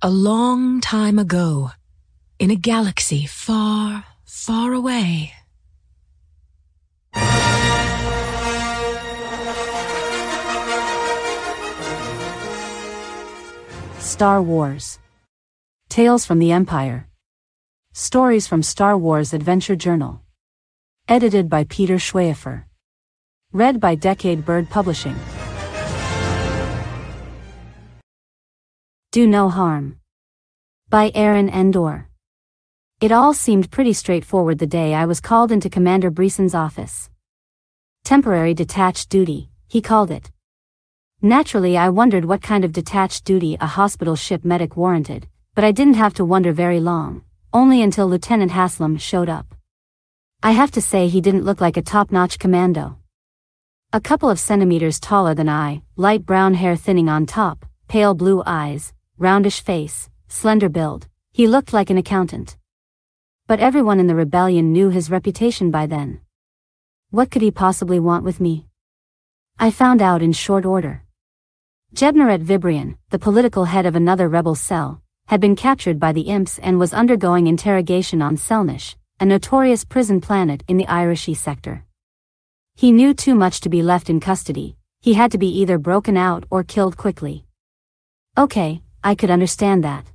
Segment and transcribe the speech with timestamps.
[0.00, 1.72] A long time ago,
[2.38, 5.32] in a galaxy far, far away.
[13.98, 15.00] Star Wars.
[15.88, 17.08] Tales from the Empire.
[17.92, 20.20] Stories from Star Wars Adventure Journal.
[21.08, 22.66] Edited by Peter Schweighofer.
[23.52, 25.16] Read by Decade Bird Publishing.
[29.10, 30.00] Do No Harm.
[30.90, 32.04] By Erin Endom.
[33.00, 37.08] It all seemed pretty straightforward the day I was called into Commander Breeson's office.
[38.04, 40.30] Temporary detached duty, he called it.
[41.22, 45.72] Naturally, I wondered what kind of detached duty a hospital ship medic warranted, but I
[45.72, 47.22] didn't have to wonder very long,
[47.54, 49.54] only until Lieutenant Haslam showed up.
[50.42, 52.98] I have to say he didn't look like a top-notch commando.
[53.90, 58.42] A couple of centimeters taller than I, light brown hair thinning on top, pale blue
[58.44, 62.56] eyes, roundish face, slender build, he looked like an accountant.
[63.48, 66.20] But everyone in the rebellion knew his reputation by then.
[67.10, 68.66] What could he possibly want with me?
[69.58, 71.02] I found out in short order.
[71.94, 76.58] Jebneret Vibrian, the political head of another rebel cell, had been captured by the imps
[76.60, 81.84] and was undergoing interrogation on Selnish, a notorious prison planet in the Irishi sector.
[82.76, 86.16] He knew too much to be left in custody, he had to be either broken
[86.16, 87.44] out or killed quickly.
[88.36, 90.06] Okay, I could understand that.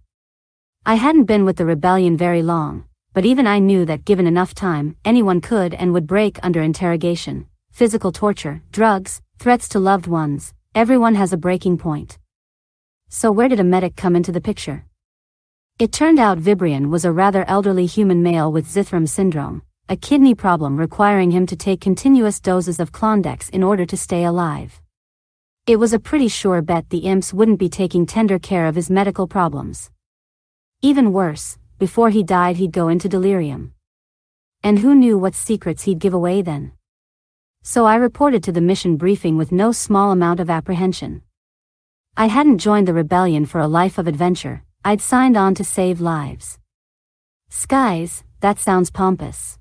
[0.86, 4.54] I hadn't been with the rebellion very long, but even I knew that given enough
[4.54, 7.48] time, anyone could and would break under interrogation.
[7.72, 12.18] Physical torture, drugs, threats to loved ones, everyone has a breaking point.
[13.10, 14.86] So where did a medic come into the picture?
[15.80, 20.36] It turned out Vibrian was a rather elderly human male with Zithram syndrome, a kidney
[20.36, 24.83] problem requiring him to take continuous doses of Klondex in order to stay alive.
[25.66, 28.90] It was a pretty sure bet the imps wouldn't be taking tender care of his
[28.90, 29.92] medical problems.
[30.82, 33.74] Even worse, before he died he'd go into delirium.
[34.62, 36.74] And who knew what secrets he'd give away then?
[37.62, 41.22] So I reported to the mission briefing with no small amount of apprehension.
[42.18, 46.02] I hadn't joined the rebellion for a life of adventure, I'd signed on to save
[46.02, 46.60] lives.
[47.48, 49.58] Skies, that sounds pompous.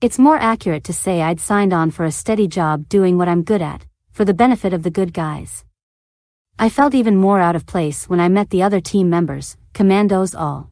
[0.00, 3.42] It's more accurate to say I'd signed on for a steady job doing what I'm
[3.42, 5.64] good at, for the benefit of the good guys.
[6.58, 10.34] I felt even more out of place when I met the other team members, commandos
[10.34, 10.70] all.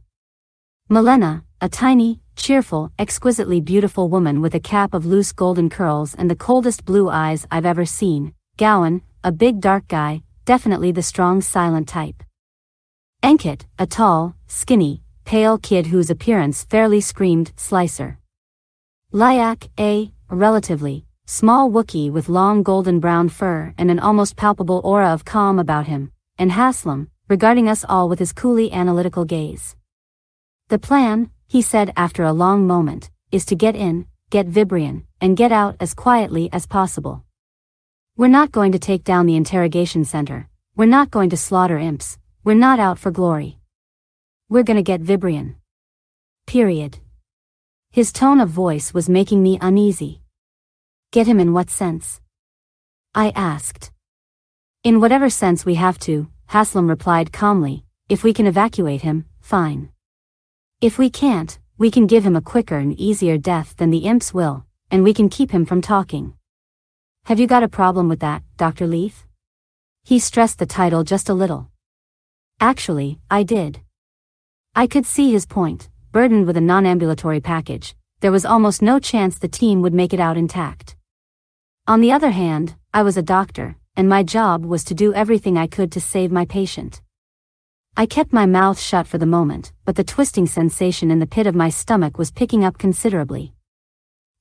[0.88, 6.30] Milena, a tiny, cheerful, exquisitely beautiful woman with a cap of loose golden curls and
[6.30, 11.40] the coldest blue eyes I've ever seen, Gowan, a big dark guy, definitely the strong
[11.40, 12.22] silent type.
[13.22, 18.18] Enkit, a tall, skinny, pale kid whose appearance fairly screamed slicer.
[19.12, 25.10] Lyak, a, relatively, small Wookiee with long golden brown fur and an almost palpable aura
[25.10, 29.76] of calm about him, and Haslam, regarding us all with his coolly analytical gaze.
[30.70, 35.36] The plan, he said after a long moment, is to get in, get Vibrian, and
[35.36, 37.22] get out as quietly as possible.
[38.16, 42.18] We're not going to take down the interrogation center, we're not going to slaughter imps,
[42.42, 43.56] we're not out for glory.
[44.48, 45.54] We're gonna get Vibrian.
[46.48, 46.98] Period.
[47.92, 50.19] His tone of voice was making me uneasy.
[51.12, 52.20] Get him in what sense?
[53.16, 53.90] I asked.
[54.84, 59.88] In whatever sense we have to, Haslam replied calmly, if we can evacuate him, fine.
[60.80, 64.32] If we can't, we can give him a quicker and easier death than the imps
[64.32, 66.34] will, and we can keep him from talking.
[67.24, 68.86] Have you got a problem with that, Dr.
[68.86, 69.24] Leith?
[70.04, 71.72] He stressed the title just a little.
[72.60, 73.80] Actually, I did.
[74.76, 79.38] I could see his point burdened with a non-ambulatory package, there was almost no chance
[79.38, 80.94] the team would make it out intact.
[81.90, 85.58] On the other hand, I was a doctor, and my job was to do everything
[85.58, 87.02] I could to save my patient.
[87.96, 91.48] I kept my mouth shut for the moment, but the twisting sensation in the pit
[91.48, 93.54] of my stomach was picking up considerably.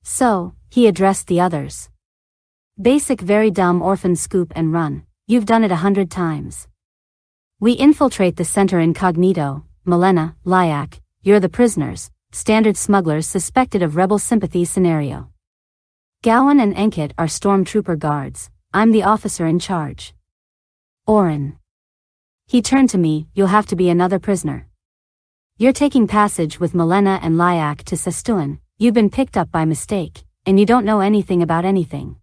[0.04, 1.90] So, he addressed the others.
[2.80, 6.68] Basic very dumb orphan scoop and run, you've done it a hundred times.
[7.58, 14.20] We infiltrate the center incognito, Milena, Lyak, you're the prisoners, standard smugglers suspected of rebel
[14.20, 15.30] sympathy scenario.
[16.22, 20.12] Gowan and Enkit are stormtrooper guards, I'm the officer in charge.
[21.06, 21.56] Orin.
[22.46, 24.68] He turned to me, you'll have to be another prisoner.
[25.56, 30.22] You're taking passage with Milena and Lyak to Sestuan, you've been picked up by mistake,
[30.44, 32.16] and you don't know anything about anything.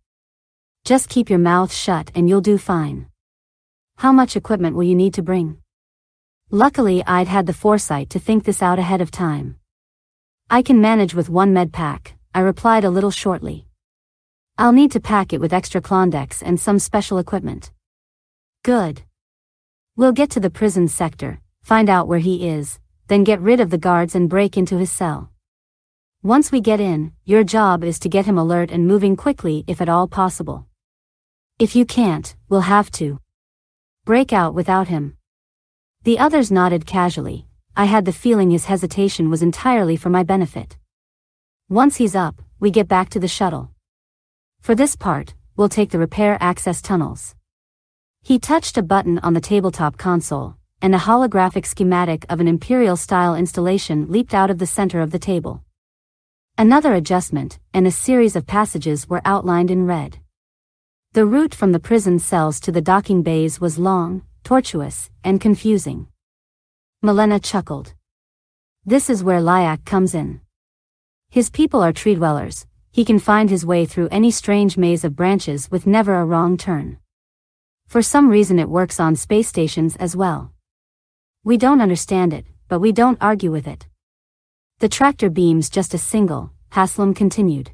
[0.85, 3.07] Just keep your mouth shut and you'll do fine.
[3.95, 5.57] How much equipment will you need to bring?
[6.51, 9.55] Luckily I'd had the foresight to think this out ahead of time.
[10.51, 13.66] I can manage with one med pack, I replied a little shortly.
[14.59, 17.71] I'll need to pack it with extra Klondex and some special equipment.
[18.63, 19.03] Good.
[19.95, 23.69] We'll get to the prison sector, find out where he is, then get rid of
[23.69, 25.29] the guards and break into his cell.
[26.23, 29.79] Once we get in, your job is to get him alert and moving quickly if
[29.79, 30.65] at all possible.
[31.59, 33.19] If you can't, we'll have to
[34.05, 35.17] break out without him.
[36.01, 37.45] The others nodded casually.
[37.75, 40.77] I had the feeling his hesitation was entirely for my benefit.
[41.69, 43.69] Once he's up, we get back to the shuttle.
[44.61, 47.35] For this part, we'll take the repair access tunnels.
[48.21, 53.35] He touched a button on the tabletop console, and a holographic schematic of an Imperial-style
[53.35, 55.63] installation leaped out of the center of the table.
[56.57, 60.19] Another adjustment, and a series of passages were outlined in red.
[61.13, 66.07] The route from the prison cells to the docking bays was long, tortuous, and confusing.
[67.01, 67.93] Milena chuckled.
[68.85, 70.41] This is where Lyak comes in.
[71.29, 72.65] His people are tree dwellers,
[72.97, 76.57] he can find his way through any strange maze of branches with never a wrong
[76.57, 76.97] turn.
[77.85, 80.51] For some reason it works on space stations as well.
[81.43, 83.85] We don't understand it, but we don't argue with it.
[84.79, 87.69] The tractor beam's just a single, Haslam continued.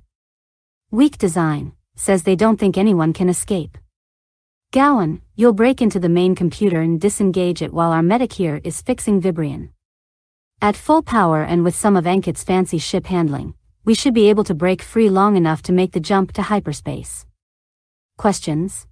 [0.91, 3.77] Weak design, says they don't think anyone can escape.
[4.73, 8.81] Gowan, you'll break into the main computer and disengage it while our medic here is
[8.81, 9.69] fixing Vibrian.
[10.61, 13.53] At full power and with some of Enkit's fancy ship handling,
[13.85, 17.25] we should be able to break free long enough to make the jump to hyperspace.
[18.17, 18.87] Questions?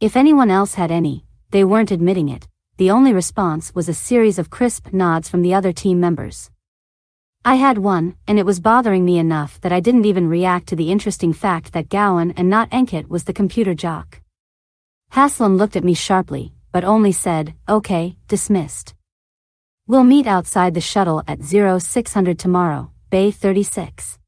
[0.00, 2.46] If anyone else had any, they weren't admitting it.
[2.76, 6.50] The only response was a series of crisp nods from the other team members.
[7.46, 10.76] I had one, and it was bothering me enough that I didn't even react to
[10.76, 14.20] the interesting fact that Gowan and not Enkit was the computer jock.
[15.10, 18.94] Haslam looked at me sharply, but only said, okay, dismissed.
[19.86, 24.18] We'll meet outside the shuttle at 0600 tomorrow, Bay 36.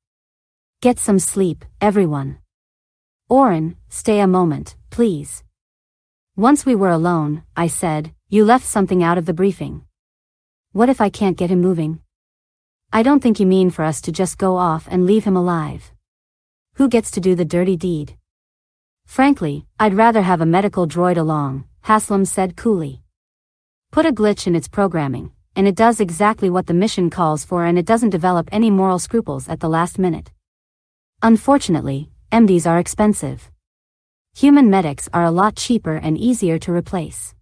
[0.80, 2.38] Get some sleep, everyone.
[3.28, 5.42] Orin, stay a moment, please.
[6.36, 9.82] Once we were alone, I said, you left something out of the briefing.
[10.70, 11.98] What if I can't get him moving?
[12.92, 15.90] I don't think you mean for us to just go off and leave him alive.
[16.74, 18.16] Who gets to do the dirty deed?
[19.04, 23.02] Frankly, I'd rather have a medical droid along, Haslam said coolly.
[23.90, 27.64] Put a glitch in its programming, and it does exactly what the mission calls for
[27.64, 30.30] and it doesn't develop any moral scruples at the last minute.
[31.22, 33.50] Unfortunately, MDs are expensive.
[34.36, 37.34] Human medics are a lot cheaper and easier to replace.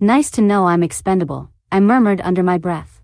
[0.00, 3.02] Nice to know I'm expendable, I murmured under my breath.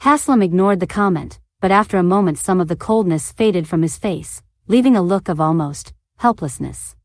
[0.00, 3.98] Haslam ignored the comment, but after a moment some of the coldness faded from his
[3.98, 6.96] face, leaving a look of almost helplessness.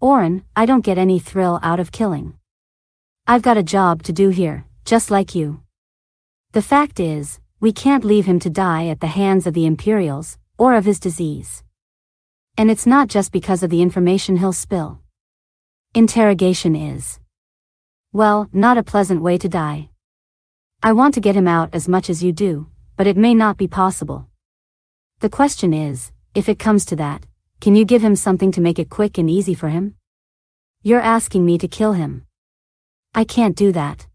[0.00, 2.34] Orin, I don't get any thrill out of killing.
[3.26, 5.60] I've got a job to do here, just like you.
[6.52, 10.38] The fact is, we can't leave him to die at the hands of the Imperials,
[10.56, 11.64] or of his disease.
[12.56, 15.00] And it's not just because of the information he'll spill.
[15.92, 17.18] Interrogation is.
[18.12, 19.90] Well, not a pleasant way to die.
[20.84, 23.56] I want to get him out as much as you do, but it may not
[23.56, 24.28] be possible.
[25.18, 27.26] The question is, if it comes to that,
[27.60, 29.96] can you give him something to make it quick and easy for him?
[30.84, 32.24] You're asking me to kill him.
[33.14, 34.06] I can't do that.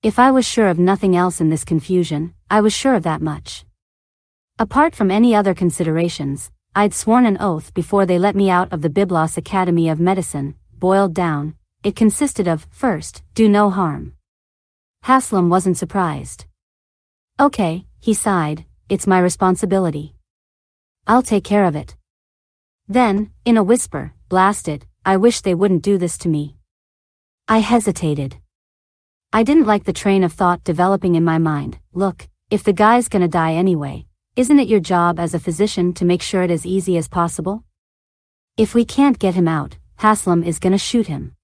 [0.00, 3.20] If I was sure of nothing else in this confusion, I was sure of that
[3.20, 3.64] much.
[4.56, 8.80] Apart from any other considerations, I'd sworn an oath before they let me out of
[8.80, 14.12] the Byblos Academy of Medicine, boiled down, it consisted of, first, do no harm.
[15.02, 16.46] Haslam wasn't surprised.
[17.40, 20.14] Okay, he sighed, it's my responsibility.
[21.08, 21.96] I'll take care of it.
[22.86, 26.54] Then, in a whisper, blast it, I wish they wouldn't do this to me.
[27.48, 28.36] I hesitated.
[29.30, 33.10] I didn't like the train of thought developing in my mind, look, if the guy's
[33.10, 34.06] gonna die anyway,
[34.36, 37.62] isn't it your job as a physician to make sure it as easy as possible?
[38.56, 41.34] If we can't get him out, Haslam is gonna shoot him.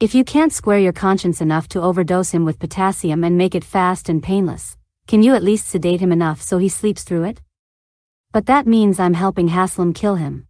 [0.00, 3.62] If you can't square your conscience enough to overdose him with potassium and make it
[3.62, 7.40] fast and painless, can you at least sedate him enough so he sleeps through it?
[8.32, 10.48] But that means I'm helping Haslam kill him.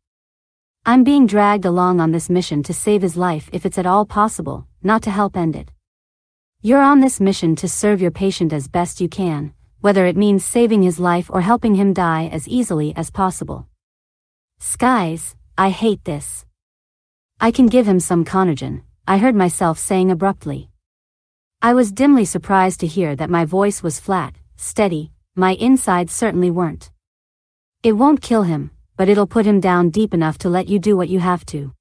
[0.86, 4.06] I'm being dragged along on this mission to save his life if it's at all
[4.06, 5.70] possible, not to help end it.
[6.66, 10.44] You're on this mission to serve your patient as best you can, whether it means
[10.44, 13.68] saving his life or helping him die as easily as possible.
[14.58, 16.44] Skies, I hate this.
[17.38, 20.68] I can give him some conergen, I heard myself saying abruptly.
[21.62, 26.50] I was dimly surprised to hear that my voice was flat, steady, my insides certainly
[26.50, 26.90] weren't.
[27.84, 30.96] It won't kill him, but it'll put him down deep enough to let you do
[30.96, 31.74] what you have to.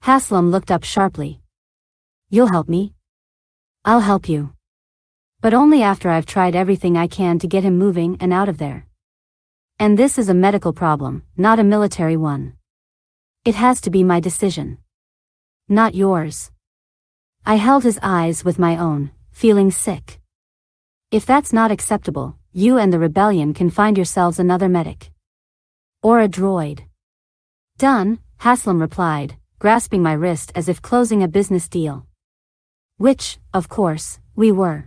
[0.00, 1.42] Haslam looked up sharply.
[2.30, 2.94] You'll help me?
[3.88, 4.50] I'll help you.
[5.40, 8.58] But only after I've tried everything I can to get him moving and out of
[8.58, 8.86] there.
[9.78, 12.52] And this is a medical problem, not a military one.
[13.46, 14.76] It has to be my decision.
[15.70, 16.50] Not yours.
[17.46, 20.20] I held his eyes with my own, feeling sick.
[21.10, 25.10] If that's not acceptable, you and the rebellion can find yourselves another medic.
[26.02, 26.80] Or a droid.
[27.78, 32.07] Done, Haslam replied, grasping my wrist as if closing a business deal.
[32.98, 34.84] Which, of course, we were.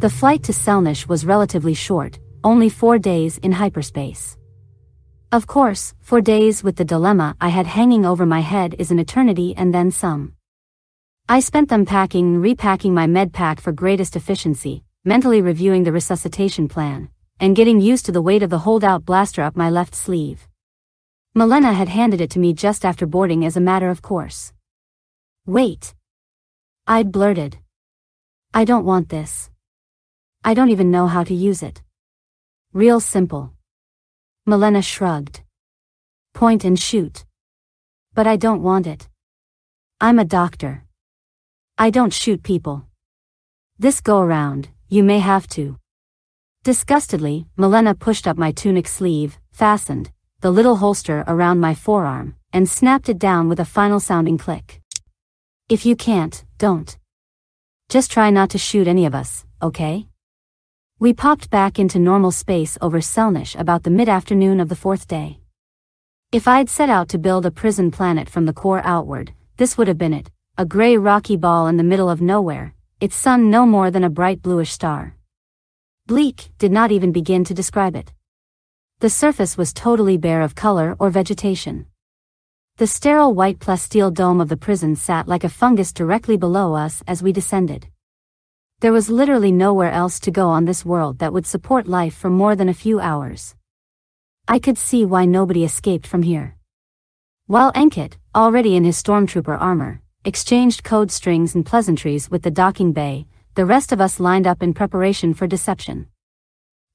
[0.00, 4.36] The flight to Selnish was relatively short, only four days in hyperspace.
[5.30, 8.98] Of course, four days with the dilemma I had hanging over my head is an
[8.98, 10.34] eternity and then some.
[11.28, 15.92] I spent them packing and repacking my med pack for greatest efficiency, mentally reviewing the
[15.92, 19.94] resuscitation plan, and getting used to the weight of the holdout blaster up my left
[19.94, 20.48] sleeve.
[21.32, 24.52] Milena had handed it to me just after boarding as a matter of course.
[25.46, 25.94] Wait.
[26.86, 27.58] I'd blurted.
[28.54, 29.50] I don't want this.
[30.42, 31.82] I don't even know how to use it.
[32.72, 33.52] Real simple.
[34.46, 35.42] Milena shrugged.
[36.32, 37.26] Point and shoot.
[38.14, 39.06] But I don't want it.
[40.00, 40.84] I'm a doctor.
[41.76, 42.86] I don't shoot people.
[43.78, 45.78] This go around, you may have to.
[46.62, 50.10] Disgustedly, Milena pushed up my tunic sleeve, fastened,
[50.40, 54.80] the little holster around my forearm, and snapped it down with a final sounding click.
[55.70, 56.94] If you can't, don't.
[57.88, 60.08] Just try not to shoot any of us, okay?
[60.98, 65.40] We popped back into normal space over Selnish about the mid-afternoon of the fourth day.
[66.32, 69.88] If I'd set out to build a prison planet from the core outward, this would
[69.88, 73.64] have been it, a gray rocky ball in the middle of nowhere, its sun no
[73.64, 75.16] more than a bright bluish star.
[76.06, 78.12] Bleak did not even begin to describe it.
[78.98, 81.86] The surface was totally bare of color or vegetation.
[82.76, 87.04] The sterile white plasteel dome of the prison sat like a fungus directly below us
[87.06, 87.86] as we descended.
[88.80, 92.30] There was literally nowhere else to go on this world that would support life for
[92.30, 93.54] more than a few hours.
[94.48, 96.56] I could see why nobody escaped from here.
[97.46, 102.92] While Enkit, already in his stormtrooper armor, exchanged code strings and pleasantries with the docking
[102.92, 106.08] bay, the rest of us lined up in preparation for deception.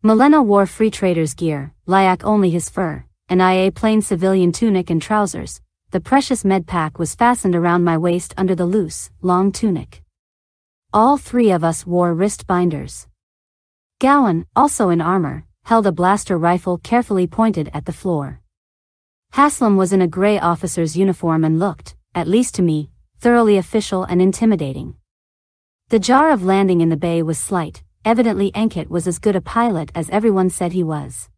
[0.04, 4.90] Milena wore free trader's gear, Lyak only his fur, and I a plain civilian tunic
[4.90, 5.62] and trousers.
[5.92, 10.04] The precious med pack was fastened around my waist under the loose, long tunic.
[10.94, 13.08] All three of us wore wrist binders.
[14.00, 18.40] Gowan, also in armor, held a blaster rifle carefully pointed at the floor.
[19.32, 24.04] Haslam was in a gray officer's uniform and looked, at least to me, thoroughly official
[24.04, 24.94] and intimidating.
[25.90, 29.42] The jar of landing in the bay was slight, evidently Enkit was as good a
[29.42, 31.30] pilot as everyone said he was.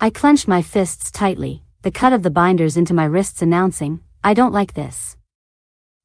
[0.00, 4.34] I clenched my fists tightly, the cut of the binders into my wrists announcing, I
[4.34, 5.16] don't like this.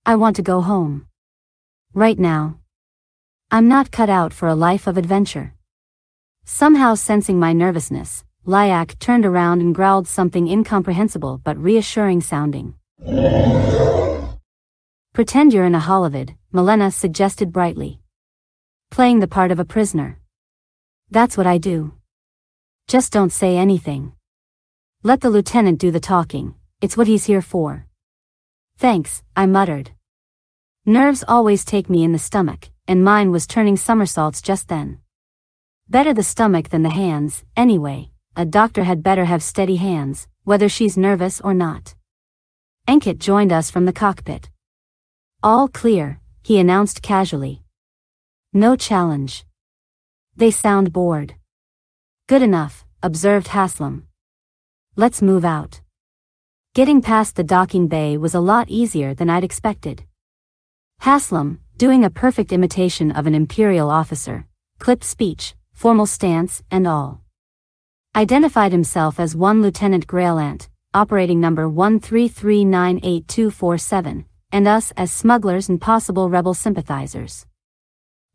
[0.05, 1.07] I want to go home.
[1.93, 2.59] Right now.
[3.49, 5.53] I'm not cut out for a life of adventure.
[6.45, 12.75] Somehow sensing my nervousness, Lyak turned around and growled something incomprehensible but reassuring sounding.
[15.13, 17.99] Pretend you're in a holovid, Milena suggested brightly.
[18.89, 20.19] Playing the part of a prisoner.
[21.09, 21.93] That's what I do.
[22.87, 24.13] Just don't say anything.
[25.03, 27.87] Let the lieutenant do the talking, it's what he's here for.
[28.77, 29.89] Thanks, I muttered.
[30.85, 34.99] Nerves always take me in the stomach, and mine was turning somersaults just then.
[35.89, 40.69] Better the stomach than the hands, anyway, a doctor had better have steady hands, whether
[40.69, 41.95] she's nervous or not.
[42.87, 44.51] Enkit joined us from the cockpit.
[45.41, 47.63] All clear, he announced casually.
[48.53, 49.45] No challenge.
[50.35, 51.33] They sound bored.
[52.27, 54.07] Good enough, observed Haslam.
[55.01, 55.81] Let's move out.
[56.75, 60.03] Getting past the docking bay was a lot easier than I'd expected.
[60.99, 64.45] Haslam, doing a perfect imitation of an imperial officer,
[64.77, 67.21] clipped speech, formal stance, and all.
[68.15, 76.29] Identified himself as one Lieutenant Grailant, operating number 133982447, and us as smugglers and possible
[76.29, 77.47] rebel sympathizers.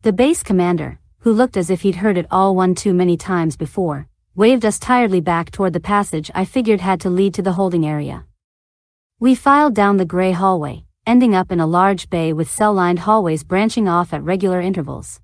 [0.03, 3.57] The base commander, who looked as if he'd heard it all one too many times
[3.57, 7.55] before, waved us tiredly back toward the passage I figured had to lead to the
[7.55, 8.27] holding area.
[9.19, 13.45] We filed down the gray hallway, ending up in a large bay with cell-lined hallways
[13.45, 15.23] branching off at regular intervals.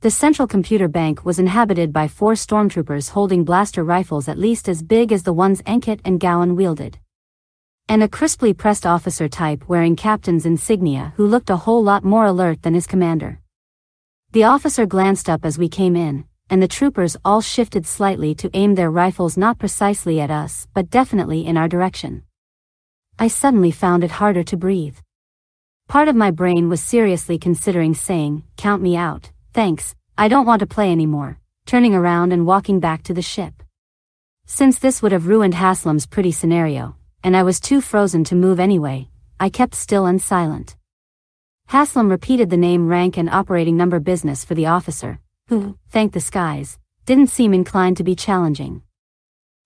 [0.00, 4.82] The central computer bank was inhabited by four stormtroopers holding blaster rifles at least as
[4.82, 6.98] big as the ones Enkit and Gowan wielded.
[7.90, 12.24] And a crisply pressed officer type wearing captain's insignia who looked a whole lot more
[12.24, 13.40] alert than his commander.
[14.32, 18.48] The officer glanced up as we came in, and the troopers all shifted slightly to
[18.54, 22.22] aim their rifles not precisely at us but definitely in our direction.
[23.18, 24.96] I suddenly found it harder to breathe.
[25.88, 30.60] Part of my brain was seriously considering saying, count me out, thanks, I don't want
[30.60, 33.64] to play anymore, turning around and walking back to the ship.
[34.46, 36.94] Since this would have ruined Haslam's pretty scenario,
[37.24, 39.08] and I was too frozen to move anyway,
[39.40, 40.76] I kept still and silent.
[41.66, 46.20] Haslam repeated the name rank and operating number business for the officer, who, thank the
[46.20, 48.82] skies, didn't seem inclined to be challenging.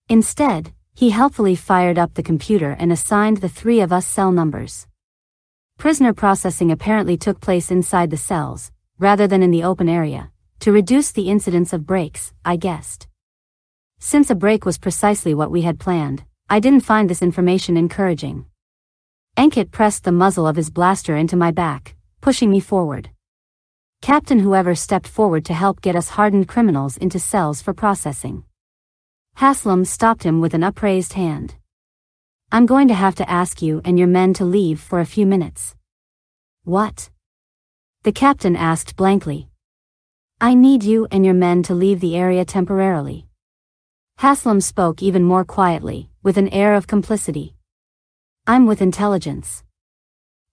[0.09, 4.87] Instead, he helpfully fired up the computer and assigned the three of us cell numbers.
[5.77, 10.73] Prisoner processing apparently took place inside the cells, rather than in the open area, to
[10.73, 13.07] reduce the incidence of breaks, I guessed.
[13.99, 18.45] Since a break was precisely what we had planned, I didn't find this information encouraging.
[19.37, 23.09] Enkit pressed the muzzle of his blaster into my back, pushing me forward.
[24.01, 28.43] Captain whoever stepped forward to help get us hardened criminals into cells for processing.
[29.35, 31.55] Haslam stopped him with an upraised hand.
[32.51, 35.25] I'm going to have to ask you and your men to leave for a few
[35.25, 35.75] minutes.
[36.63, 37.09] What?
[38.03, 39.49] The captain asked blankly.
[40.41, 43.27] I need you and your men to leave the area temporarily.
[44.17, 47.55] Haslam spoke even more quietly, with an air of complicity.
[48.47, 49.63] I'm with intelligence.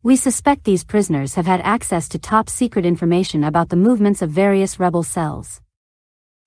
[0.07, 4.31] We suspect these prisoners have had access to top secret information about the movements of
[4.31, 5.61] various rebel cells.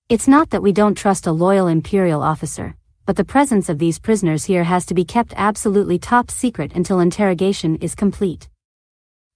[0.08, 2.74] It's not that we don't trust a loyal Imperial officer,
[3.04, 7.00] but the presence of these prisoners here has to be kept absolutely top secret until
[7.00, 8.48] interrogation is complete.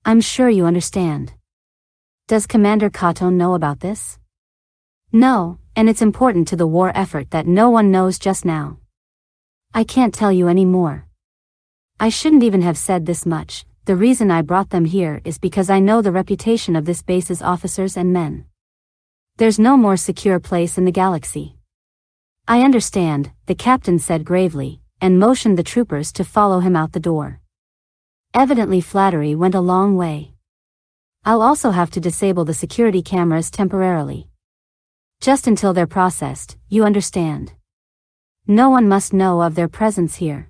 [0.06, 1.34] I'm sure you understand.
[2.26, 4.18] Does Commander Khaton know about this?
[5.12, 8.78] No, and it's important to the war effort that no one knows just now.
[9.74, 11.06] I can't tell you any more.
[12.00, 15.68] I shouldn't even have said this much, the reason I brought them here is because
[15.68, 18.46] I know the reputation of this base's officers and men.
[19.36, 21.56] There's no more secure place in the galaxy.
[22.48, 27.00] I understand, the captain said gravely, and motioned the troopers to follow him out the
[27.00, 27.40] door.
[28.32, 30.32] Evidently flattery went a long way.
[31.26, 34.28] I'll also have to disable the security cameras temporarily.
[35.20, 37.52] Just until they're processed, you understand.
[38.46, 40.48] No one must know of their presence here.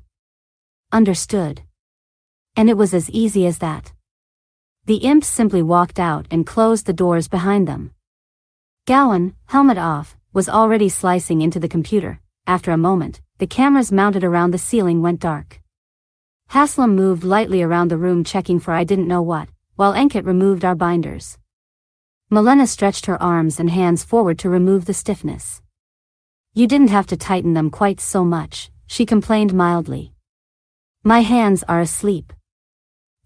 [0.92, 1.62] Understood.
[2.56, 3.92] And it was as easy as that.
[4.86, 7.92] The imps simply walked out and closed the doors behind them.
[8.86, 12.20] Gowan, helmet off, was already slicing into the computer.
[12.46, 15.60] After a moment, the cameras mounted around the ceiling went dark.
[16.48, 20.64] Haslam moved lightly around the room checking for I didn't know what, while Enkit removed
[20.64, 21.38] our binders.
[22.30, 25.62] Milena stretched her arms and hands forward to remove the stiffness.
[26.52, 30.12] You didn't have to tighten them quite so much, she complained mildly.
[31.02, 32.32] My hands are asleep.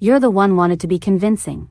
[0.00, 1.70] You're the one wanted to be convincing.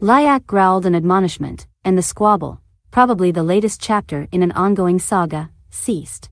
[0.00, 5.50] Lyak growled an admonishment, and the squabble, probably the latest chapter in an ongoing saga,
[5.68, 6.30] ceased.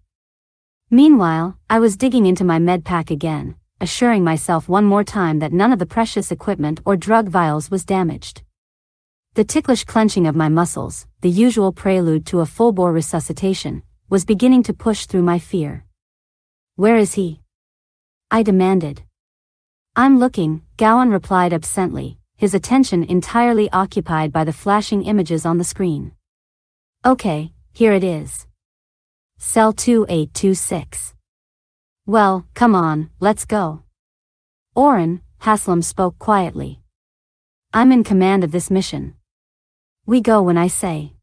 [0.89, 5.53] Meanwhile, I was digging into my med pack again, assuring myself one more time that
[5.53, 8.41] none of the precious equipment or drug vials was damaged.
[9.35, 14.63] The ticklish clenching of my muscles, the usual prelude to a full-bore resuscitation, was beginning
[14.63, 15.85] to push through my fear.
[16.77, 17.43] Where is he?
[18.31, 19.03] I demanded.
[19.97, 25.65] I'm looking, Gowan replied absently, his attention entirely occupied by the flashing images on the
[25.65, 26.13] screen.
[27.05, 28.47] Okay, here it is.
[29.39, 31.15] Cell 2826.
[32.07, 33.83] Well, come on, let's go.
[34.77, 36.81] Orin, Haslam spoke quietly.
[37.73, 39.15] I'm in command of this mission.
[40.07, 41.15] We go when I say.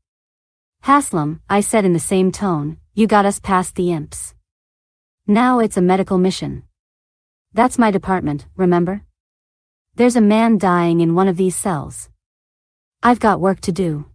[0.81, 4.33] Haslam, I said in the same tone, you got us past the imps.
[5.25, 6.63] Now it's a medical mission.
[7.57, 9.01] That's my department, remember?
[9.95, 12.07] There's a man dying in one of these cells.
[13.01, 14.05] I've got work to do.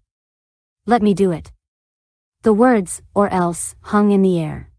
[0.86, 1.50] Let me do it.
[2.42, 4.70] The words, or else, hung in the air.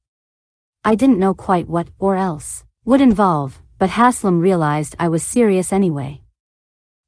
[0.85, 5.73] I didn't know quite what, or else, would involve, but Haslam realized I was serious
[5.73, 6.21] anyway.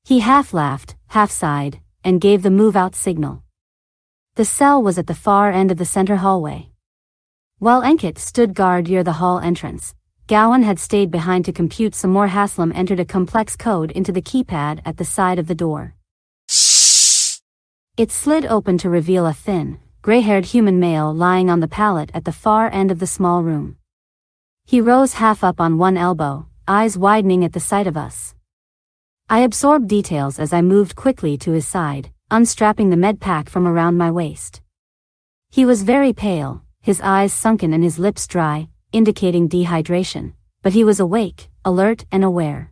[0.04, 3.44] He half laughed, half sighed, and gave the move out signal.
[4.36, 6.72] The cell was at the far end of the center hallway.
[7.60, 9.96] While Enkit stood guard near the hall entrance,
[10.28, 14.24] Gowan had stayed behind to compute some more Haslam entered a complex code into the
[14.24, 15.94] keypad at the side of the door.
[17.96, 22.26] It slid open to reveal a thin, gray-haired human male lying on the pallet at
[22.26, 23.78] the far end of the small room.
[24.66, 28.34] He rose half up on one elbow, eyes widening at the sight of us.
[29.30, 33.68] I absorbed details as I moved quickly to his side, unstrapping the med pack from
[33.68, 34.62] around my waist.
[35.52, 40.86] He was very pale, his eyes sunken and his lips dry, indicating dehydration, but he
[40.86, 42.72] was awake, alert and aware.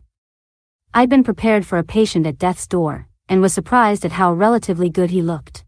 [0.94, 4.88] I'd been prepared for a patient at death's door, and was surprised at how relatively
[4.88, 5.64] good he looked.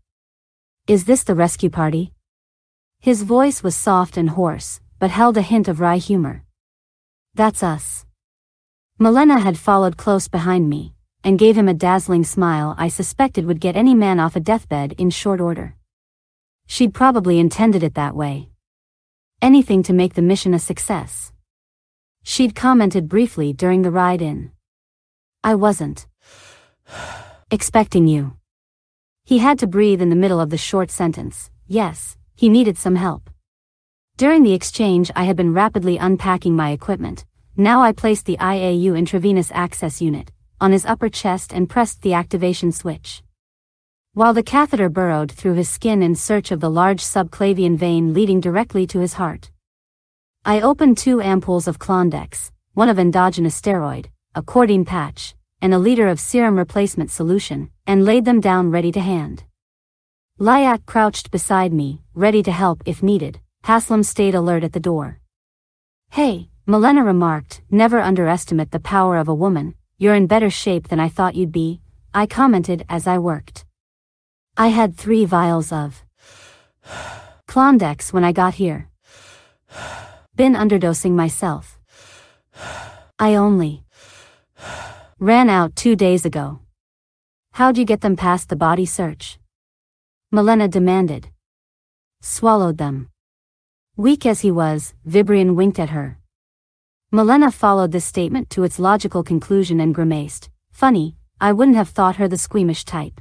[0.86, 2.12] Is this the rescue party?
[3.00, 6.42] His voice was soft and hoarse, but held a hint of wry humor.
[7.34, 8.06] That's us.
[8.98, 13.60] Milena had followed close behind me, and gave him a dazzling smile I suspected would
[13.60, 15.76] get any man off a deathbed in short order.
[16.66, 18.48] She'd probably intended it that way,
[19.42, 21.30] Anything to make the mission a success.
[22.22, 24.50] She'd commented briefly during the ride in.
[25.44, 26.06] I wasn't
[27.50, 28.38] expecting you.
[29.24, 31.50] He had to breathe in the middle of the short sentence.
[31.66, 33.28] Yes, he needed some help.
[34.16, 37.26] During the exchange I had been rapidly unpacking my equipment.
[37.56, 42.14] Now I placed the IAU intravenous access unit on his upper chest and pressed the
[42.14, 43.22] activation switch.
[44.16, 48.40] While the catheter burrowed through his skin in search of the large subclavian vein leading
[48.40, 49.50] directly to his heart.
[50.42, 55.78] I opened two ampoules of Klondex, one of endogenous steroid, a codeine patch, and a
[55.78, 59.44] liter of serum replacement solution, and laid them down ready to hand.
[60.38, 63.40] Lyak crouched beside me, ready to help if needed.
[63.64, 65.20] Haslam stayed alert at the door.
[66.08, 71.00] Hey, Milena remarked, never underestimate the power of a woman, you're in better shape than
[71.00, 71.82] I thought you'd be,
[72.14, 73.65] I commented as I worked.
[74.58, 76.02] I had three vials of
[77.46, 78.88] Klondex when I got here.
[80.34, 81.78] Been underdosing myself.
[83.18, 83.84] I only
[85.18, 86.60] ran out two days ago.
[87.52, 89.38] How'd you get them past the body search?
[90.32, 91.28] Milena demanded.
[92.22, 93.10] Swallowed them.
[93.94, 96.18] Weak as he was, Vibrian winked at her.
[97.12, 100.48] Milena followed this statement to its logical conclusion and grimaced.
[100.72, 103.20] Funny, I wouldn't have thought her the squeamish type.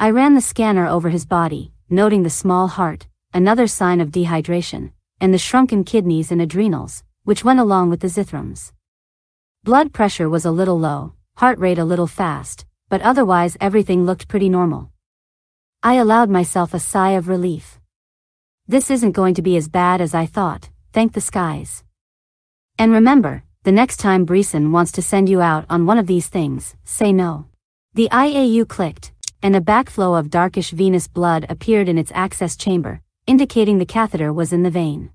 [0.00, 4.92] I ran the scanner over his body, noting the small heart, another sign of dehydration,
[5.20, 8.70] and the shrunken kidneys and adrenals, which went along with the zithrams.
[9.64, 14.28] Blood pressure was a little low, heart rate a little fast, but otherwise everything looked
[14.28, 14.92] pretty normal.
[15.82, 17.80] I allowed myself a sigh of relief.
[18.68, 21.82] This isn't going to be as bad as I thought, thank the skies.
[22.78, 26.28] And remember, the next time Breeson wants to send you out on one of these
[26.28, 27.46] things, say no.
[27.94, 29.10] The IAU clicked,
[29.42, 34.32] and a backflow of darkish venous blood appeared in its access chamber, indicating the catheter
[34.32, 35.10] was in the vein.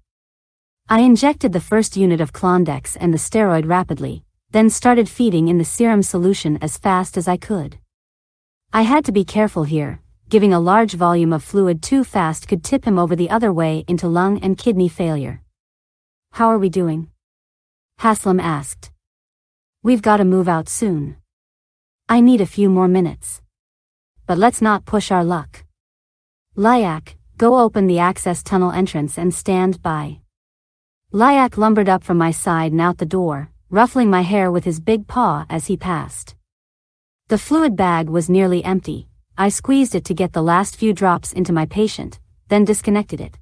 [0.89, 5.57] I injected the first unit of Klondex and the steroid rapidly, then started feeding in
[5.57, 7.77] the serum solution as fast as I could.
[8.71, 12.63] I had to be careful here, giving a large volume of fluid too fast could
[12.63, 15.41] tip him over the other way into lung and kidney failure.
[16.31, 17.11] How are we doing?
[17.99, 18.91] Haslam asked.
[19.83, 21.17] We've got to move out soon.
[22.09, 23.42] I need a few more minutes.
[24.25, 25.65] But let's not push our luck.
[26.55, 30.19] Lyak, Go open the access tunnel entrance and stand by.
[31.11, 34.79] Lyak lumbered up from my side and out the door, ruffling my hair with his
[34.79, 36.35] big paw as he passed.
[37.29, 39.07] The fluid bag was nearly empty.
[39.35, 43.39] I squeezed it to get the last few drops into my patient, then disconnected it.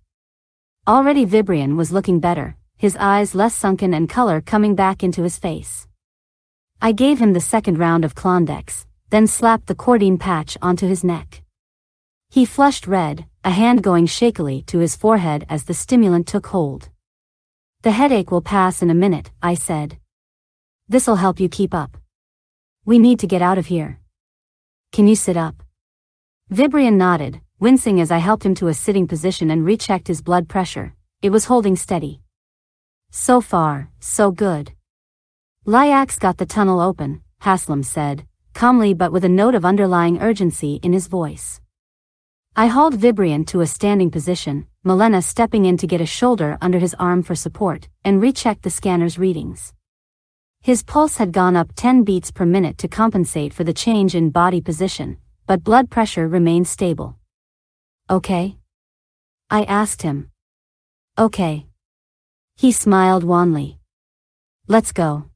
[0.88, 5.38] Already Vibrian was looking better, his eyes less sunken and color coming back into his
[5.38, 5.86] face.
[6.82, 11.04] I gave him the second round of Klondex, then slapped the codeine patch onto his
[11.04, 11.43] neck.
[12.30, 16.89] He flushed red, a hand going shakily to his forehead as the stimulant took hold.
[17.82, 19.97] The headache will pass in a minute, I said.
[20.88, 21.97] This'll help you keep up.
[22.86, 24.00] We need to get out of here.
[24.93, 25.62] Can you sit up?
[26.50, 30.47] Vibrian nodded, wincing as I helped him to a sitting position and rechecked his blood
[30.47, 30.95] pressure.
[31.21, 32.21] It was holding steady.
[33.10, 34.71] So far, so good.
[35.65, 40.80] Lyak's got the tunnel open, Haslam said, calmly but with a note of underlying urgency
[40.84, 41.62] in his voice.
[42.56, 46.80] I hauled Vibrian to a standing position, Milena stepping in to get a shoulder under
[46.80, 49.74] his arm for support, and rechecked the scanner's readings.
[50.62, 54.30] His pulse had gone up 10 beats per minute to compensate for the change in
[54.30, 57.16] body position, but blood pressure remained stable.
[58.10, 58.58] Okay?
[59.50, 60.30] I asked him.
[61.18, 61.66] Okay.
[62.58, 63.80] He smiled wanly.
[64.68, 65.31] Let's go.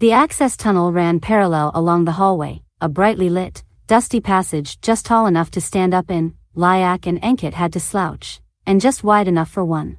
[0.00, 5.26] The access tunnel ran parallel along the hallway, a brightly lit, dusty passage just tall
[5.26, 9.50] enough to stand up in, Lyak and Enkit had to slouch, and just wide enough
[9.50, 9.98] for one.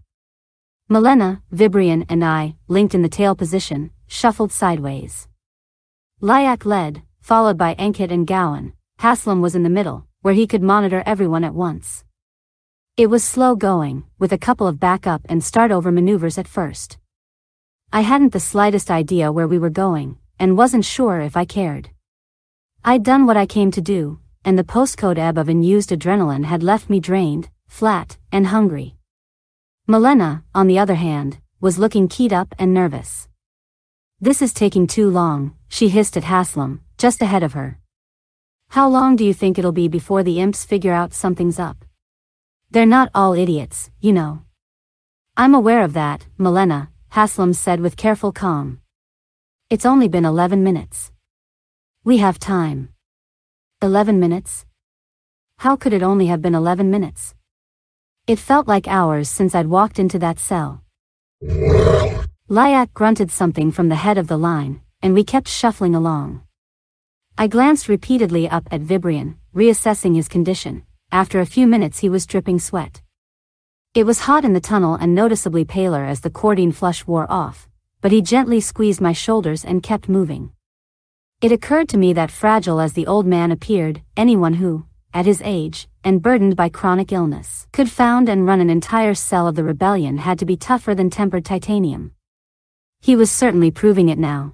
[0.90, 5.28] Milena, Vibrian and I, linked in the tail position, shuffled sideways.
[6.20, 8.74] Lyak led, followed by Enkit and Gowan.
[8.98, 12.04] Haslam was in the middle, where he could monitor everyone at once.
[12.98, 16.98] It was slow going, with a couple of backup and start over maneuvers at first.
[17.94, 21.90] I hadn't the slightest idea where we were going, and wasn't sure if I cared.
[22.86, 26.64] I'd done what I came to do, and the postcode ebb of unused adrenaline had
[26.64, 28.96] left me drained, flat, and hungry.
[29.88, 33.28] Milena, on the other hand, was looking keyed up and nervous.
[34.22, 37.78] This is taking too long, she hissed at Haslam, just ahead of her.
[38.70, 41.84] How long do you think it'll be before the imps figure out something's up?
[42.70, 44.44] They're not all idiots, you know.
[45.36, 48.80] I'm aware of that, Milena, Haslam said with careful calm.
[49.70, 51.12] It's only been 11 minutes.
[52.06, 52.94] We have time.
[53.82, 54.66] Eleven minutes?
[55.58, 57.36] How could it only have been eleven minutes?
[58.28, 60.84] It felt like hours since I'd walked into that cell.
[62.48, 66.44] Lyak grunted something from the head of the line, and we kept shuffling along.
[67.38, 70.84] I glanced repeatedly up at Vibrian, reassessing his condition.
[71.12, 73.01] After a few minutes he was dripping sweat.
[73.94, 77.68] It was hot in the tunnel and noticeably paler as the coordine flush wore off,
[78.00, 80.52] but he gently squeezed my shoulders and kept moving.
[81.42, 85.42] It occurred to me that fragile as the old man appeared, anyone who, at his
[85.44, 89.64] age, and burdened by chronic illness, could found and run an entire cell of the
[89.66, 92.14] rebellion had to be tougher than tempered titanium.
[93.02, 94.54] He was certainly proving it now.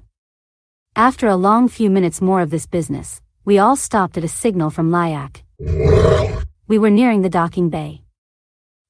[0.96, 4.72] After a long few minutes more of this business, we all stopped at a signal
[4.72, 5.44] from Lyak.
[6.68, 8.02] We were nearing the docking bay.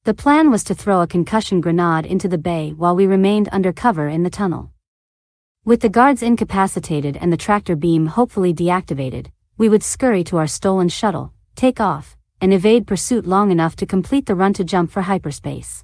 [0.07, 3.73] The plan was to throw a concussion grenade into the bay while we remained under
[3.73, 4.71] cover in the tunnel.
[5.65, 10.47] With the guards incapacitated and the tractor beam hopefully deactivated, we would scurry to our
[10.47, 14.91] stolen shuttle, take off, and evade pursuit long enough to complete the run to jump
[14.91, 15.83] for hyperspace.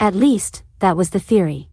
[0.00, 1.68] At least, that was the theory.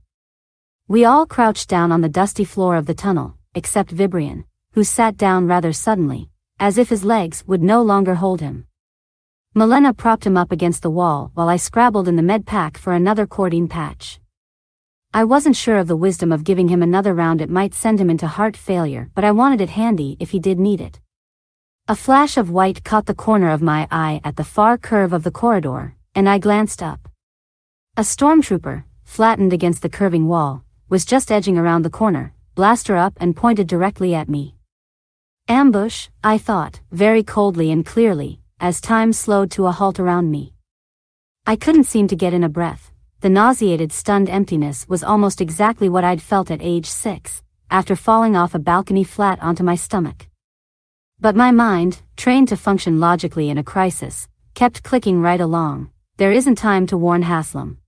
[0.89, 5.15] We all crouched down on the dusty floor of the tunnel, except Vibrian, who sat
[5.15, 8.67] down rather suddenly, as if his legs would no longer hold him.
[9.57, 12.91] Milena propped him up against the wall while I scrabbled in the med pack for
[12.91, 14.19] another coordine patch.
[15.13, 18.09] I wasn't sure of the wisdom of giving him another round it might send him
[18.09, 20.99] into heart failure but I wanted it handy if he did need it.
[21.87, 25.23] A flash of white caught the corner of my eye at the far curve of
[25.23, 27.07] the corridor, and I glanced up.
[27.95, 33.13] A stormtrooper, flattened against the curving wall, was just edging around the corner, blaster up
[33.21, 34.55] and pointed directly at me.
[35.47, 40.53] Ambush, I thought, very coldly and clearly, as time slowed to a halt around me.
[41.45, 42.91] I couldn't seem to get in a breath,
[43.21, 48.35] the nauseated stunned emptiness was almost exactly what I'd felt at age six, after falling
[48.35, 50.27] off a balcony flat onto my stomach.
[51.19, 55.89] But my mind, trained to function logically in a crisis, kept clicking right along.
[56.17, 57.79] There isn't time to warn Haslam.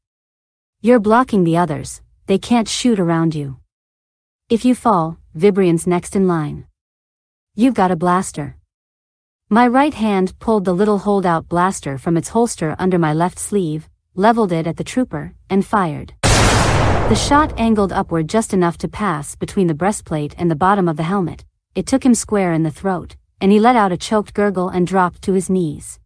[0.82, 3.58] You're blocking the others, they can't shoot around you.
[4.50, 6.66] If you fall, Vibrian's next in line.
[7.56, 8.57] You've got a blaster.
[9.50, 13.88] My right hand pulled the little holdout blaster from its holster under my left sleeve,
[14.14, 16.12] leveled it at the trooper, and fired.
[16.22, 20.98] The shot angled upward just enough to pass between the breastplate and the bottom of
[20.98, 21.46] the helmet.
[21.76, 24.86] It took him square in the throat, and he let out a choked gurgle and
[24.86, 25.98] dropped to his knees.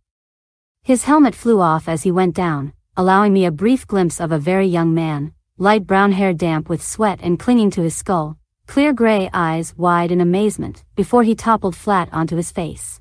[0.84, 4.38] His helmet flew off as he went down, allowing me a brief glimpse of a
[4.38, 8.94] very young man, light brown hair damp with sweat and clinging to his skull, clear
[8.94, 13.01] gray eyes wide in amazement, before he toppled flat onto his face.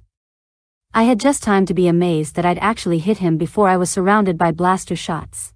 [0.93, 3.89] I had just time to be amazed that I'd actually hit him before I was
[3.89, 5.53] surrounded by blaster shots.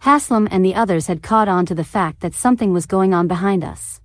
[0.00, 3.26] Haslam and the others had caught on to the fact that something was going on
[3.26, 4.02] behind us.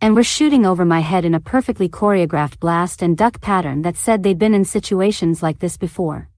[0.00, 3.96] And were shooting over my head in a perfectly choreographed blast and duck pattern that
[3.96, 6.28] said they'd been in situations like this before.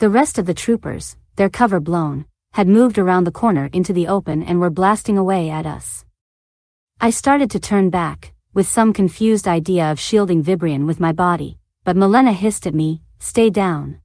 [0.00, 4.06] The rest of the troopers, their cover blown, had moved around the corner into the
[4.06, 6.04] open and were blasting away at us.
[7.00, 11.58] I started to turn back, with some confused idea of shielding Vibrian with my body,
[11.84, 14.00] but Milena hissed at me, stay down.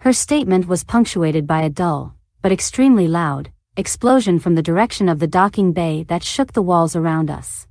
[0.00, 5.18] Her statement was punctuated by a dull, but extremely loud, explosion from the direction of
[5.18, 7.66] the docking bay that shook the walls around us.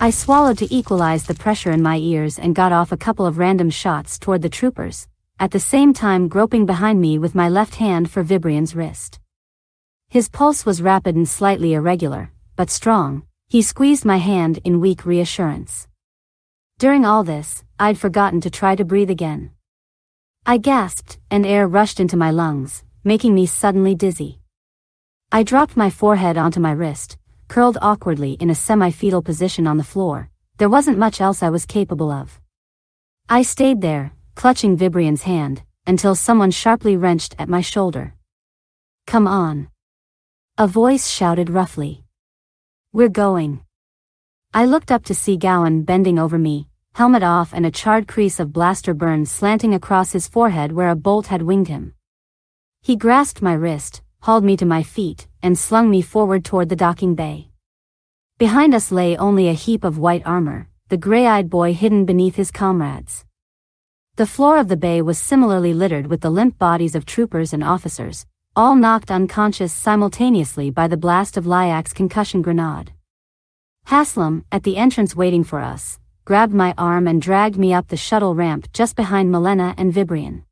[0.00, 3.38] I swallowed to equalize the pressure in my ears and got off a couple of
[3.38, 5.08] random shots toward the troopers,
[5.38, 9.20] at the same time groping behind me with my left hand for Vibrian's wrist.
[10.08, 15.06] His pulse was rapid and slightly irregular, but strong, he squeezed my hand in weak
[15.06, 15.88] reassurance.
[16.78, 19.52] During all this, I'd forgotten to try to breathe again.
[20.44, 24.40] I gasped, and air rushed into my lungs, making me suddenly dizzy.
[25.32, 27.16] I dropped my forehead onto my wrist,
[27.48, 30.28] curled awkwardly in a semi-fetal position on the floor.
[30.58, 32.40] There wasn't much else I was capable of.
[33.30, 38.12] I stayed there, clutching Vibrian's hand, until someone sharply wrenched at my shoulder.
[39.06, 39.68] Come on.
[40.58, 42.04] A voice shouted roughly.
[42.98, 43.60] We're going.
[44.52, 48.40] I looked up to see Gowan bending over me, helmet off and a charred crease
[48.40, 51.94] of blaster burn slanting across his forehead where a bolt had winged him.
[52.82, 56.74] He grasped my wrist, hauled me to my feet, and slung me forward toward the
[56.74, 57.50] docking bay.
[58.36, 62.50] Behind us lay only a heap of white armor, the gray-eyed boy hidden beneath his
[62.50, 63.24] comrades.
[64.16, 67.62] The floor of the bay was similarly littered with the limp bodies of troopers and
[67.62, 68.26] officers,
[68.58, 72.90] all knocked unconscious simultaneously by the blast of Lyak's concussion grenade.
[73.84, 77.96] Haslam, at the entrance waiting for us, grabbed my arm and dragged me up the
[77.96, 80.42] shuttle ramp just behind Milena and Vibrian.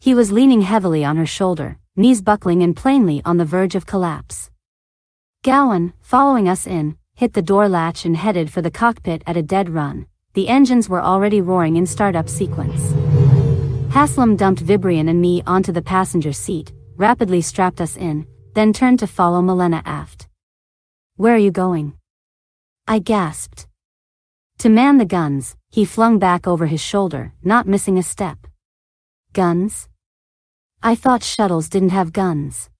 [0.00, 3.86] He was leaning heavily on her shoulder, knees buckling and plainly on the verge of
[3.86, 4.50] collapse.
[5.42, 9.42] Gowan, following us in, hit the door latch and headed for the cockpit at a
[9.42, 10.04] dead run.
[10.34, 12.92] The engines were already roaring in startup sequence.
[13.94, 18.98] Haslam dumped Vibrian and me onto the passenger seat, rapidly strapped us in, then turned
[19.00, 20.28] to follow Milena aft.
[21.16, 21.94] Where are you going?
[22.86, 23.66] I gasped.
[24.58, 28.46] To man the guns, he flung back over his shoulder, not missing a step.
[29.32, 29.88] Guns?
[30.82, 32.70] I thought shuttles didn't have guns.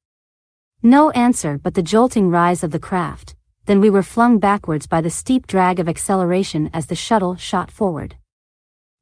[0.82, 3.34] No answer but the jolting rise of the craft,
[3.66, 7.70] then we were flung backwards by the steep drag of acceleration as the shuttle shot
[7.70, 8.16] forward.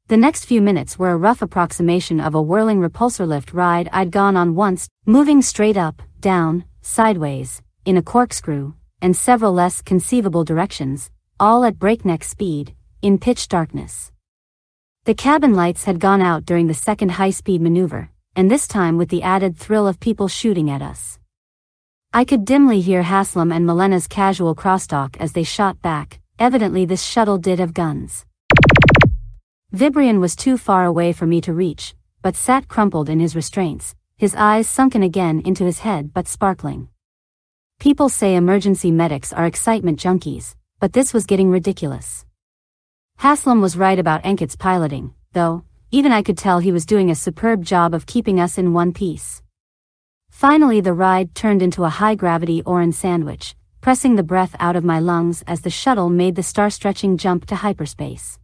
[0.07, 4.11] The next few minutes were a rough approximation of a whirling repulsor lift ride I'd
[4.11, 10.43] gone on once, moving straight up, down, sideways, in a corkscrew, and several less conceivable
[10.43, 14.11] directions, all at breakneck speed, in pitch darkness.
[15.05, 19.07] The cabin lights had gone out during the second high-speed maneuver, and this time with
[19.07, 21.17] the added thrill of people shooting at us.
[22.13, 27.03] I could dimly hear Haslam and Milena's casual crosstalk as they shot back, evidently this
[27.03, 28.25] shuttle did have guns.
[29.73, 33.95] Vibrian was too far away for me to reach, but sat crumpled in his restraints,
[34.15, 36.89] his eyes sunken again into his head but sparkling.
[37.79, 42.23] People say emergency medics are excitement junkies, but this was getting ridiculous.
[43.17, 47.15] Haslam was right about Enkit's piloting, though, even I could tell he was doing a
[47.15, 49.41] superb job of keeping us in one piece.
[50.29, 54.99] Finally the ride turned into a high-gravity Oran sandwich, pressing the breath out of my
[54.99, 58.37] lungs as the shuttle made the star-stretching jump to hyperspace.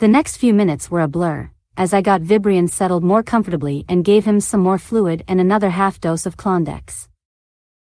[0.00, 4.02] The next few minutes were a blur, as I got Vibrian settled more comfortably and
[4.02, 7.08] gave him some more fluid and another half dose of Klondex.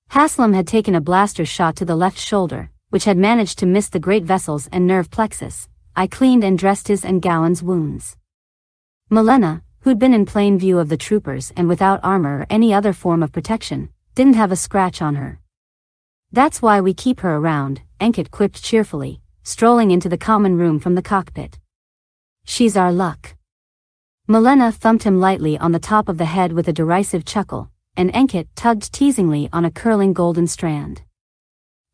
[0.08, 3.90] Haslam had taken a blaster shot to the left shoulder, which had managed to miss
[3.90, 5.68] the great vessels and nerve plexus.
[5.94, 8.16] I cleaned and dressed his and Gowan's wounds.
[9.10, 12.94] Milena, who'd been in plain view of the troopers and without armor or any other
[12.94, 15.40] form of protection, didn't have a scratch on her.
[16.32, 20.94] That's why we keep her around, Enkit quipped cheerfully, strolling into the common room from
[20.94, 21.58] the cockpit.
[22.50, 23.34] She's our luck.
[24.26, 28.10] Milena thumped him lightly on the top of the head with a derisive chuckle, and
[28.14, 31.02] Enkit tugged teasingly on a curling golden strand.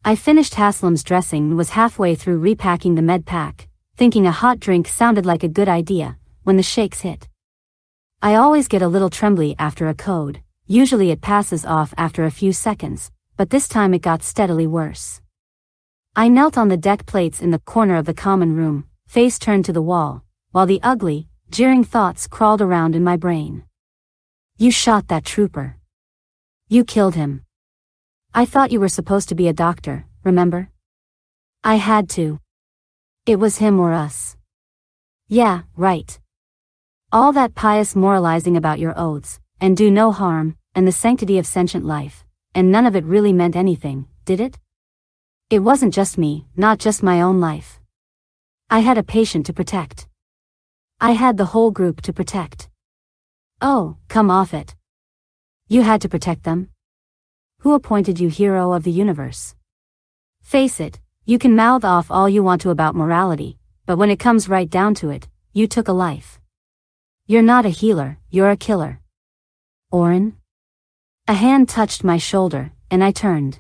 [0.05, 4.61] I finished Haslam's dressing and was halfway through repacking the med pack, thinking a hot
[4.61, 7.29] drink sounded like a good idea, when the shakes hit.
[8.23, 12.31] I always get a little trembly after a code, usually it passes off after a
[12.31, 15.21] few seconds, but this time it got steadily worse.
[16.15, 19.65] I knelt on the deck plates in the corner of the common room, face turned
[19.65, 20.24] to the wall,
[20.55, 23.65] while the ugly, jeering thoughts crawled around in my brain.
[24.57, 25.79] You shot that trooper.
[26.69, 27.43] You killed him.
[28.33, 30.71] I thought you were supposed to be a doctor, remember?
[31.65, 32.39] I had to.
[33.27, 34.37] It was him or us.
[35.27, 36.21] Yeah, right.
[37.11, 41.49] All that pious moralizing about your oaths, and do no harm, and the sanctity of
[41.49, 44.57] sentient life, and none of it really meant anything, did it?
[45.51, 47.81] It wasn't just me, not just my own life.
[48.71, 50.07] I had a patient to protect.
[51.05, 52.71] I had the whole group to protect.
[53.61, 54.75] Oh, come off it.
[55.69, 56.71] You had to protect them?
[57.59, 59.55] Who appointed you hero of the universe?
[60.41, 64.19] Face it, you can mouth off all you want to about morality, but when it
[64.19, 66.41] comes right down to it, you took a life.
[67.27, 69.01] You're not a healer, you're a killer.
[69.91, 70.39] Orin?
[71.29, 73.59] A hand touched my shoulder, and I turned.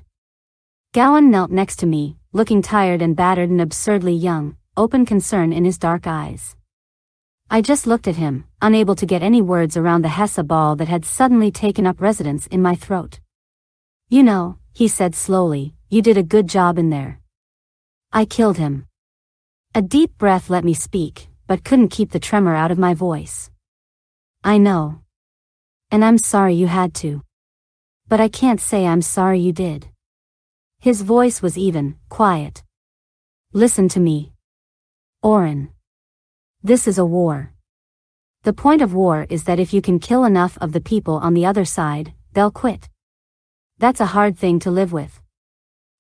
[0.94, 5.66] Gowan knelt next to me, looking tired and battered and absurdly young, open concern in
[5.66, 6.57] his dark eyes.
[7.50, 10.88] I just looked at him, unable to get any words around the Hessa ball that
[10.88, 13.20] had suddenly taken up residence in my throat.
[14.09, 17.20] You know, he said slowly, you did a good job in there.
[18.12, 18.87] I killed him.
[19.74, 23.50] A deep breath let me speak, but couldn't keep the tremor out of my voice.
[24.42, 25.00] I know.
[25.90, 27.22] And I'm sorry you had to.
[28.09, 29.88] But I can't say I'm sorry you did.
[30.80, 32.62] His voice was even, quiet.
[33.52, 34.33] Listen to me.
[35.22, 35.73] Orin.
[36.66, 37.53] This is a war.
[38.44, 41.35] The point of war is that if you can kill enough of the people on
[41.35, 42.88] the other side, they'll quit.
[43.77, 45.20] That's a hard thing to live with.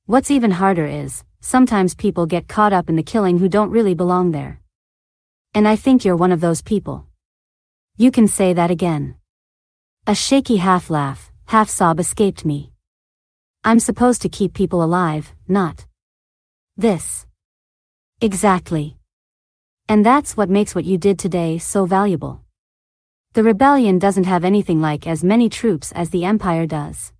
[0.06, 3.92] What's even harder is, sometimes people get caught up in the killing who don't really
[3.92, 4.58] belong there.
[5.52, 7.04] And I think you're one of those people.
[7.98, 9.16] You can say that again.
[10.06, 12.72] A shaky half laugh, half sob escaped me.
[13.64, 15.84] I'm supposed to keep people alive, not
[16.78, 17.26] this.
[18.22, 18.96] Exactly.
[19.86, 22.40] And that's what makes what you did today so valuable.
[23.34, 27.12] The rebellion doesn't have anything like as many troops as the Empire does.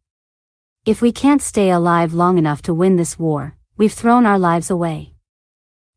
[0.87, 4.71] If we can't stay alive long enough to win this war, we've thrown our lives
[4.71, 5.13] away.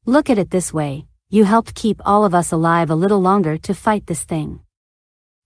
[0.06, 3.58] Look at it this way, you helped keep all of us alive a little longer
[3.60, 4.60] to fight this thing.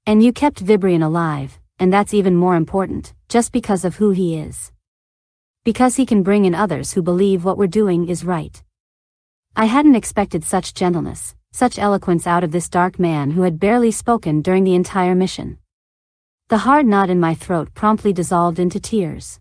[0.07, 4.37] And you kept Vibrian alive, and that's even more important, just because of who he
[4.37, 4.71] is.
[5.65, 8.63] Because he can bring in others who believe what we're doing is right.
[9.55, 13.91] I hadn't expected such gentleness, such eloquence out of this dark man who had barely
[13.91, 15.59] spoken during the entire mission.
[16.49, 19.39] The hard knot in my throat promptly dissolved into tears.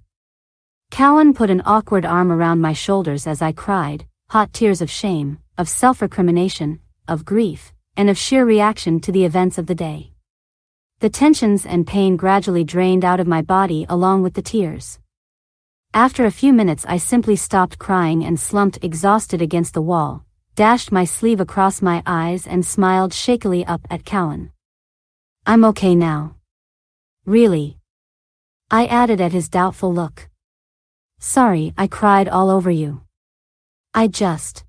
[0.97, 5.39] Gowan put an awkward arm around my shoulders as I cried, hot tears of shame,
[5.57, 10.13] of self-recrimination, of grief, and of sheer reaction to the events of the day.
[11.01, 15.00] The tensions and pain gradually drained out of my body along with the tears.
[15.93, 20.25] After a few minutes I simply stopped crying and slumped exhausted against the wall,
[20.55, 24.53] dashed my sleeve across my eyes and smiled shakily up at Gowan.
[25.45, 26.37] I'm okay now.
[27.27, 27.77] Really?
[28.71, 30.29] I added at his doubtful look.
[31.19, 33.01] Sorry, I cried all over you.
[33.93, 34.65] I just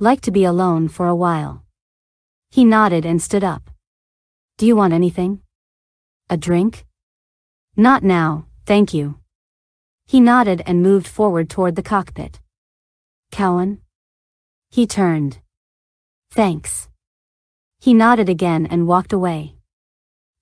[0.00, 1.62] like to be alone for a while.
[2.50, 3.70] He nodded and stood up.
[4.58, 5.42] Do you want anything?
[6.28, 6.84] A drink?
[7.76, 9.20] Not now, thank you.
[10.06, 12.40] He nodded and moved forward toward the cockpit.
[13.36, 13.78] Gowan?
[14.70, 15.38] He turned.
[16.30, 16.88] Thanks.
[17.80, 19.54] He nodded again and walked away.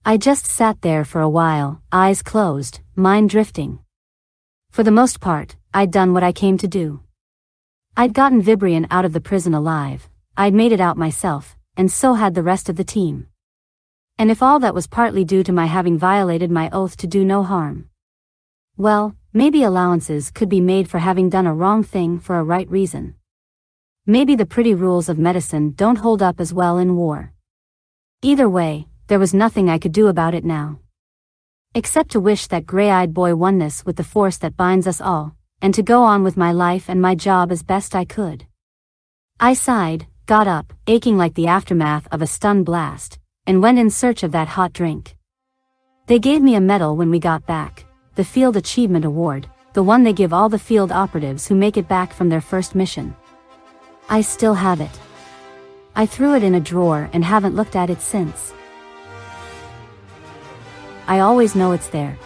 [0.05, 3.79] I just sat there for a while, eyes closed, mind drifting.
[4.71, 7.01] For the most part, I'd done what I came to do.
[7.97, 12.15] I'd gotten Vibrian out of the prison alive, I'd made it out myself, and so
[12.15, 13.29] had the rest of the team.
[14.19, 17.25] And if all that was partly due to my having violated my oath to do
[17.25, 17.89] no harm.
[18.77, 22.71] Well, maybe allowances could be made for having done a wrong thing for a right
[22.71, 23.15] reason.
[24.07, 27.33] Maybe the pretty rules of medicine don't hold up as well in war.
[28.23, 30.79] Either way, there was nothing I could do about it now
[31.75, 35.73] except to wish that gray-eyed boy oneness with the force that binds us all, and
[35.73, 38.47] to go on with my life and my job as best I could.
[39.41, 43.89] I sighed, got up, aching like the aftermath of a stun blast, and went in
[43.89, 45.17] search of that hot drink.
[46.09, 50.05] They gave me a medal when we got back, the Field Achievement Award, the one
[50.05, 53.17] they give all the field operatives who make it back from their first mission.
[54.11, 55.01] I still have it.
[55.97, 58.53] I threw it in a drawer and haven't looked at it since.
[61.07, 62.19] I always know it's there,